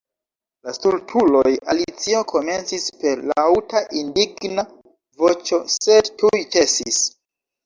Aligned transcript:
"La 0.67 0.71
stultuloj!" 0.75 1.51
Alicio 1.73 2.21
komencis 2.31 2.87
per 3.03 3.21
laŭta 3.33 3.83
indigna 4.01 4.65
voĉo, 5.21 5.61
sed 5.77 6.11
tuj 6.25 6.43
ĉesis. 6.57 7.01